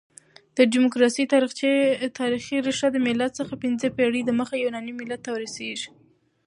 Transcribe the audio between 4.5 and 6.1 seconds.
يوناني ملت ته رسیږي.